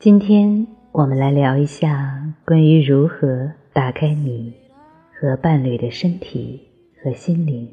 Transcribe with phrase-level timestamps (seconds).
[0.00, 4.50] 今天我们来聊一下关于如何打开你
[5.12, 6.58] 和伴侣的身体
[7.02, 7.68] 和心灵，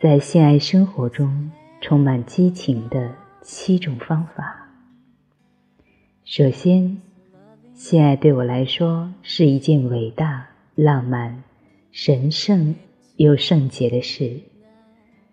[0.00, 1.50] 在性爱生活中
[1.82, 4.70] 充满激情的七种方法。
[6.24, 7.02] 首先，
[7.74, 11.44] 性爱对我来说是一件伟大、浪漫、
[11.90, 12.74] 神圣
[13.16, 14.40] 又圣洁的事。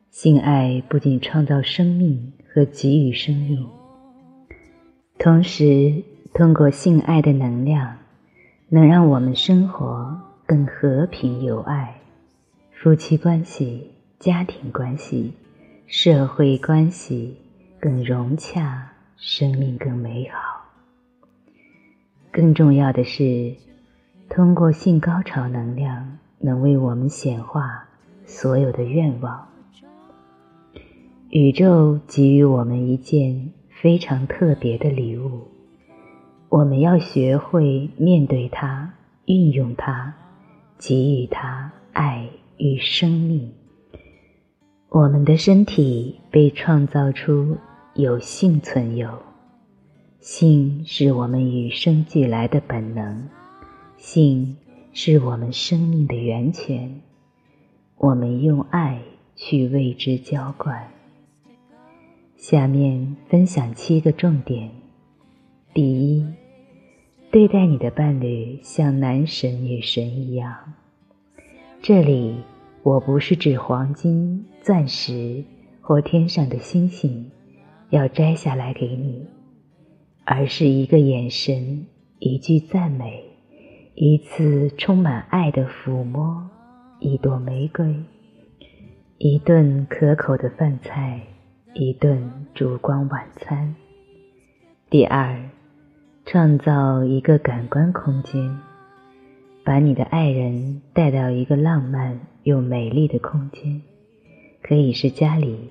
[0.09, 3.65] 性爱不仅创造生命和给予生命。
[5.21, 6.01] 同时，
[6.33, 7.97] 通过性爱的能量，
[8.69, 11.99] 能让我们生活更和平有爱，
[12.71, 15.33] 夫妻关系、家庭关系、
[15.87, 17.35] 社会关系
[17.81, 20.63] 更融洽，生命更美好。
[22.31, 23.53] 更重要的是，
[24.29, 27.89] 通过性高潮能量，能为我们显化
[28.25, 29.45] 所有的愿望。
[31.29, 33.51] 宇宙给予我们一件。
[33.81, 35.47] 非常特别的礼物，
[36.49, 38.91] 我们要学会面对它，
[39.23, 40.13] 运用它，
[40.77, 43.53] 给予它爱与生命。
[44.89, 47.55] 我们的身体被创造出
[47.93, 49.09] 有性存有，
[50.19, 53.29] 性是我们与生俱来的本能，
[53.95, 54.57] 性
[54.91, 56.99] 是我们生命的源泉。
[57.95, 58.99] 我们用爱
[59.37, 60.98] 去为之浇灌。
[62.39, 64.71] 下面分享七个重点。
[65.73, 66.25] 第一，
[67.29, 70.55] 对待你的伴侣像男神女神一样。
[71.81, 72.37] 这里
[72.81, 75.43] 我不是指黄金、钻石
[75.81, 77.29] 或天上的星星
[77.89, 79.27] 要摘下来给你，
[80.23, 81.87] 而是一个眼神、
[82.19, 83.21] 一句赞美、
[83.95, 86.49] 一次充满爱的抚摸、
[87.01, 87.93] 一朵玫瑰、
[89.17, 91.21] 一顿可口的饭菜。
[91.73, 92.19] 一顿
[92.55, 93.75] 烛光晚餐。
[94.89, 95.39] 第二，
[96.25, 98.57] 创造一个感官空间，
[99.63, 103.81] 把你的爱人带到一个浪漫又美丽的空间，
[104.63, 105.69] 可以是家里，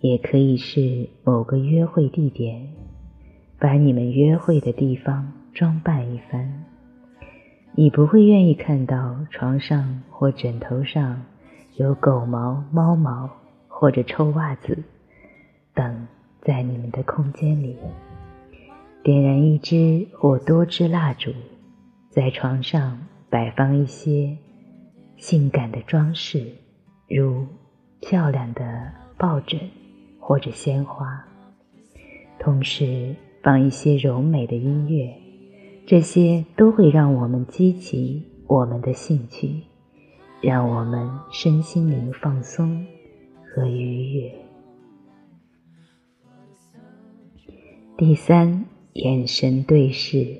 [0.00, 2.68] 也可以是某个约会地点。
[3.58, 6.64] 把你们约会的地方装扮一番。
[7.72, 11.22] 你不会愿意看到床上或枕头上
[11.76, 13.30] 有狗毛、猫毛
[13.68, 14.78] 或者臭袜子。
[15.80, 16.06] 等
[16.42, 17.74] 在你们的空间里，
[19.02, 21.30] 点燃一支或多支蜡烛，
[22.10, 22.98] 在床上
[23.30, 24.36] 摆放一些
[25.16, 26.52] 性感的装饰，
[27.08, 27.46] 如
[28.02, 29.58] 漂亮的抱枕
[30.18, 31.26] 或者鲜花，
[32.38, 35.10] 同时放一些柔美的音乐，
[35.86, 39.62] 这些都会让我们激起我们的兴趣，
[40.42, 42.84] 让我们身心灵放松
[43.46, 44.49] 和愉悦。
[48.00, 50.38] 第三，眼神对视，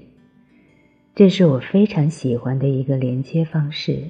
[1.14, 4.04] 这是我非常喜欢的一个连接方式。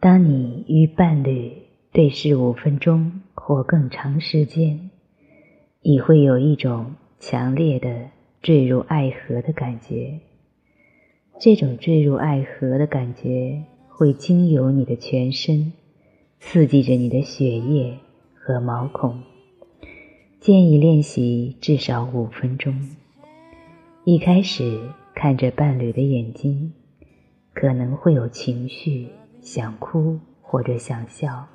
[0.00, 1.50] 当你与伴侣
[1.92, 4.90] 对视五分钟或更长时间，
[5.80, 8.10] 你会有一种强烈的
[8.42, 10.20] 坠入爱河的感觉。
[11.40, 15.72] 这种坠入爱河的感觉会经由你的全身，
[16.38, 17.96] 刺激着你的血液
[18.34, 19.31] 和毛孔。
[20.42, 22.74] 建议练习至少五分钟。
[24.02, 24.76] 一开始
[25.14, 26.72] 看着伴侣的眼睛，
[27.54, 29.06] 可能会有情绪，
[29.40, 31.46] 想哭或者想笑，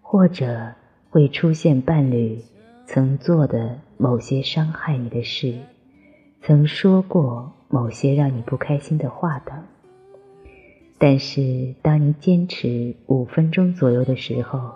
[0.00, 0.72] 或者
[1.10, 2.38] 会出现伴侣
[2.86, 5.58] 曾做的某些伤害你的事，
[6.40, 9.54] 曾说过某些让你不开心的话等。
[10.96, 14.72] 但是，当你坚持五分钟左右的时候，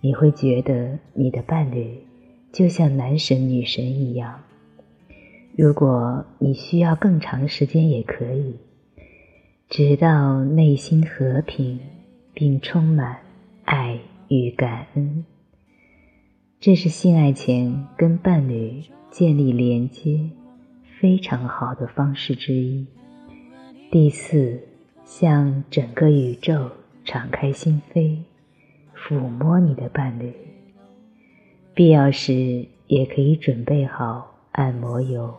[0.00, 2.05] 你会觉得你的伴侣。
[2.56, 4.40] 就像男神女神一样，
[5.58, 8.54] 如果你需要更长时间也可以，
[9.68, 11.78] 直到内心和平
[12.32, 13.18] 并充满
[13.66, 15.26] 爱与感恩。
[16.58, 20.30] 这是性爱前跟伴侣建立连接
[20.98, 22.86] 非常好的方式之一。
[23.90, 24.62] 第四，
[25.04, 26.70] 向整个宇宙
[27.04, 28.20] 敞开心扉，
[28.96, 30.32] 抚摸你的伴侣。
[31.76, 35.34] 必要时也可以准备好按摩油，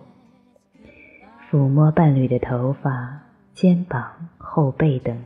[1.50, 3.24] 抚摸伴侣的头发、
[3.56, 5.18] 肩膀、后背等。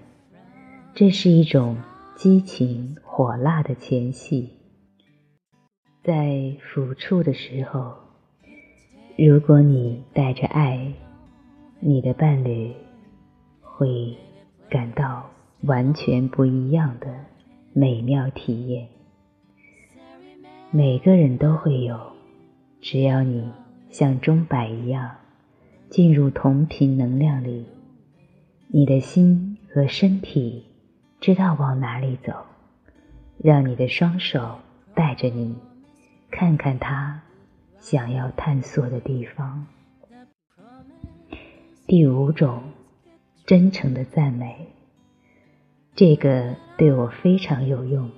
[0.94, 1.76] 这是一种
[2.16, 4.52] 激情火辣的前戏。
[6.02, 7.94] 在抚触的时候，
[9.18, 10.94] 如果你带着爱，
[11.82, 12.74] 你的伴侣
[13.60, 14.16] 会
[14.70, 15.30] 感到
[15.64, 17.08] 完全不一样的
[17.74, 18.88] 美妙体验。
[20.74, 22.14] 每个人都会有，
[22.80, 23.52] 只要你
[23.90, 25.18] 像钟摆一样
[25.90, 27.66] 进入同频能量里，
[28.70, 30.64] 你的心和身体
[31.20, 32.46] 知道往哪里走，
[33.38, 34.60] 让你的双手
[34.96, 35.58] 带着你，
[36.30, 37.22] 看看他
[37.78, 39.68] 想要探索的地方。
[41.86, 42.64] 第五种，
[43.46, 44.68] 真诚的赞美，
[45.96, 48.10] 这个对我非常有用，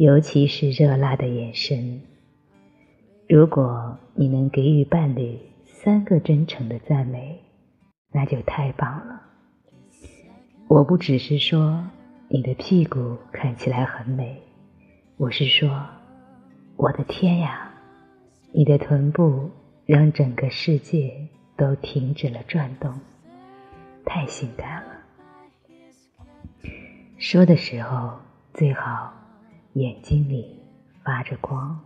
[0.00, 2.00] 尤其是热辣的眼神。
[3.28, 7.38] 如果你能给予伴侣三个真诚的赞美，
[8.10, 9.20] 那就太棒了。
[10.68, 11.86] 我不只是说
[12.28, 14.40] 你的屁股看起来很美，
[15.18, 15.84] 我是说，
[16.76, 17.70] 我的天呀，
[18.52, 19.50] 你的臀部
[19.84, 21.28] 让整个世界。
[21.58, 22.90] 都停止了转动，
[24.06, 24.92] 太性感了。
[27.18, 28.18] 说的时候
[28.54, 29.12] 最好
[29.74, 30.60] 眼睛里
[31.04, 31.80] 发着光。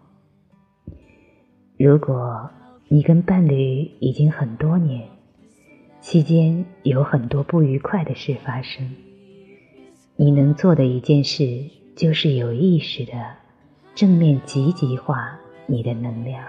[1.76, 2.50] 如果
[2.88, 5.08] 你跟伴侣已经很多年，
[6.00, 8.94] 期间有很多不愉快的事发生，
[10.16, 11.64] 你能做的一件事
[11.96, 13.12] 就是有意识的
[13.94, 16.44] 正面积极化你的能量。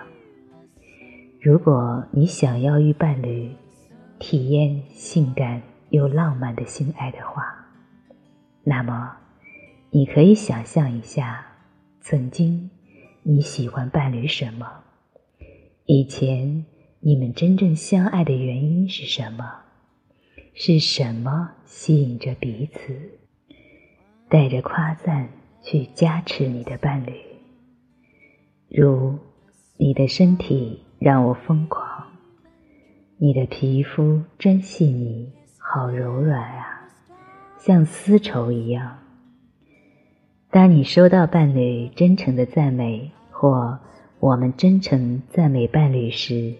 [1.42, 3.52] 如果你想要与伴侣
[4.20, 7.44] 体验性感又浪漫的性爱的话，
[8.64, 9.16] 那么
[9.95, 11.56] 你可以想象一下，
[12.01, 12.69] 曾经
[13.24, 14.68] 你喜欢伴侣什么？
[15.86, 16.65] 以前
[17.00, 19.62] 你们真正相爱的原因是什么？
[20.53, 22.94] 是什么吸引着彼此？
[24.27, 25.30] 带着夸赞
[25.62, 27.13] 去加持你的伴侣，
[28.68, 29.18] 如
[29.77, 30.81] 你的身体。
[31.00, 32.07] 让我疯狂！
[33.18, 36.89] 你的皮肤真细腻，好柔软啊，
[37.59, 38.98] 像丝绸一样。
[40.56, 43.78] 当你收到伴侣真诚的赞美，或
[44.22, 46.54] 我们真诚赞美伴侣时，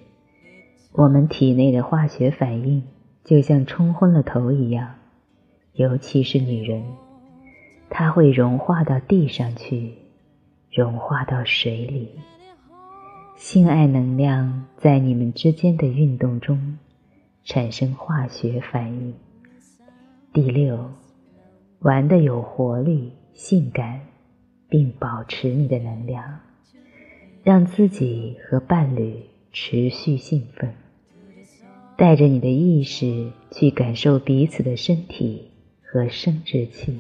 [0.92, 2.84] 我们体内的化学反应
[3.24, 4.96] 就像冲昏了头一样，
[5.72, 6.84] 尤其是女人，
[7.90, 9.94] 她会融化到地上去，
[10.70, 12.20] 融化到水里。
[13.38, 16.78] 性爱能量在你们之间的运动中
[17.46, 19.14] 产生化学反应。
[20.34, 20.92] 第六，
[21.80, 24.02] 玩的有活力、性感，
[24.68, 26.40] 并保持你的能量，
[27.44, 29.20] 让自己和伴侣
[29.52, 30.74] 持续兴奋。
[31.96, 35.52] 带着你的意识去感受彼此的身体
[35.84, 36.98] 和生殖器，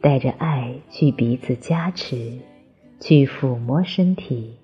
[0.00, 2.38] 带着爱去彼此加持，
[2.98, 4.54] 去抚摸身体。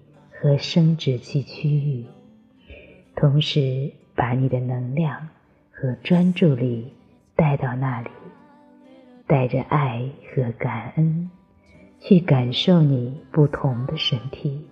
[0.44, 2.04] 和生殖器区域，
[3.14, 5.28] 同时把你的能量
[5.70, 6.92] 和专注力
[7.36, 8.08] 带到那里，
[9.32, 11.30] 带着爱和感恩，
[12.00, 14.66] 去感受你不同的身体，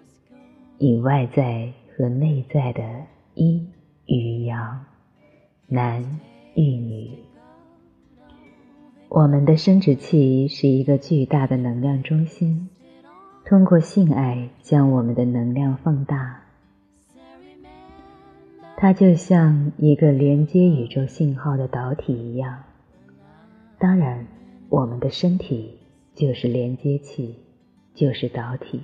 [0.76, 2.82] 以外在和内在的
[3.32, 3.72] 阴
[4.04, 4.84] 与阳、
[5.66, 6.20] 男
[6.54, 7.10] 与女。
[9.08, 12.68] 我们的生殖器是一个巨大的能量中心。
[13.46, 16.42] 通过性爱将我们的能量放大，
[18.76, 22.64] 它就像一个连接宇宙信号的导体一样。
[23.78, 24.26] 当然，
[24.70, 25.78] 我们的身体
[26.14, 27.34] 就是连接器，
[27.92, 28.80] 就是导体。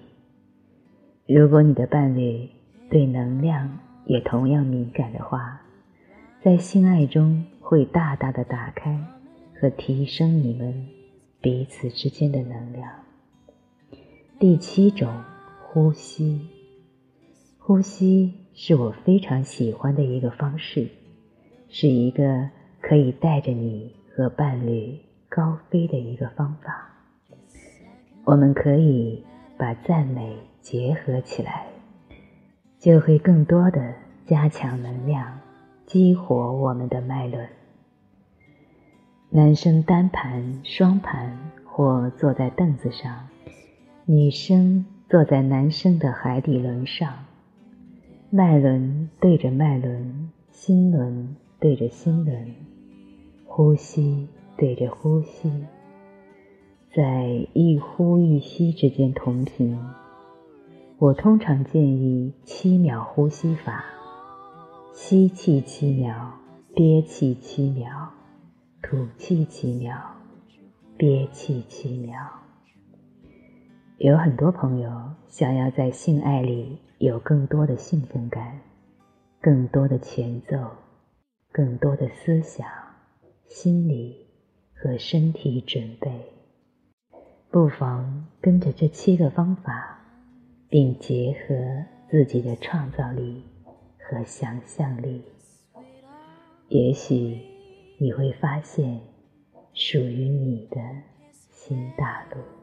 [1.29, 2.49] 如果你的伴侣
[2.91, 5.63] 对能量也同样敏感的话，
[6.43, 9.01] 在性爱中会大大的打开
[9.61, 10.89] 和提升你们
[11.41, 12.91] 彼此之间的能量。
[14.41, 15.23] 第七种，
[15.69, 16.49] 呼吸。
[17.59, 20.89] 呼吸是我非常喜欢的一个方式，
[21.69, 22.51] 是一个
[22.81, 24.99] 可以带着你和伴侣
[25.37, 26.89] 高飞的一个方法。
[28.25, 29.23] 我们可以
[29.59, 31.67] 把赞美结合起来，
[32.79, 33.93] 就会更多的
[34.25, 35.39] 加强能量，
[35.85, 37.47] 激活我们的脉轮。
[39.29, 43.29] 男生单盘、双盘，或坐在凳子上。
[44.07, 47.13] 女生坐在男生的海底轮上，
[48.31, 52.55] 脉轮对着脉轮，心轮对着心轮，
[53.45, 55.51] 呼吸对着呼吸，
[56.95, 59.79] 在一呼一吸之间同频。
[60.99, 63.85] 我通常建议七秒呼吸法：
[64.95, 66.33] 吸气七秒，
[66.75, 68.09] 憋气七秒，
[68.83, 69.95] 吐气七秒，
[70.97, 72.19] 憋气七秒。
[73.99, 74.91] 有很多朋友
[75.27, 78.61] 想要在性爱里有更多的兴奋感，
[79.43, 80.57] 更多的前奏，
[81.53, 82.67] 更多的思想、
[83.47, 84.26] 心理
[84.79, 86.11] 和身体准备，
[87.51, 89.99] 不妨跟着这七个方法，
[90.69, 93.43] 并结合自己的创造力
[93.99, 95.23] 和想象力。
[96.69, 97.41] 也许
[97.99, 99.01] 你会发现
[99.73, 100.77] 属于你的
[101.31, 102.56] 新大陆。